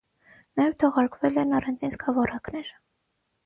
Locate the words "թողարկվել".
0.83-1.39